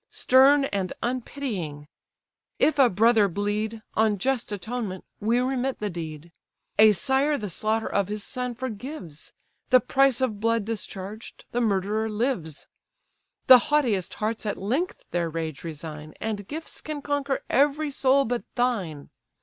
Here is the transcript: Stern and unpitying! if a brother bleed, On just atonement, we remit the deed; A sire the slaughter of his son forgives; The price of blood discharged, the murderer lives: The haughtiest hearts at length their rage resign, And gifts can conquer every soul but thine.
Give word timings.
Stern 0.09 0.65
and 0.65 0.93
unpitying! 1.03 1.87
if 2.57 2.79
a 2.79 2.89
brother 2.89 3.27
bleed, 3.27 3.83
On 3.93 4.17
just 4.17 4.51
atonement, 4.51 5.05
we 5.19 5.37
remit 5.37 5.77
the 5.77 5.91
deed; 5.91 6.31
A 6.79 6.93
sire 6.93 7.37
the 7.37 7.51
slaughter 7.51 7.85
of 7.85 8.07
his 8.07 8.23
son 8.23 8.55
forgives; 8.55 9.31
The 9.69 9.79
price 9.79 10.19
of 10.19 10.39
blood 10.39 10.65
discharged, 10.65 11.45
the 11.51 11.61
murderer 11.61 12.09
lives: 12.09 12.65
The 13.45 13.59
haughtiest 13.69 14.15
hearts 14.15 14.43
at 14.47 14.57
length 14.57 15.03
their 15.11 15.29
rage 15.29 15.63
resign, 15.63 16.15
And 16.19 16.47
gifts 16.47 16.81
can 16.81 17.03
conquer 17.03 17.43
every 17.47 17.91
soul 17.91 18.25
but 18.25 18.43
thine. 18.55 19.11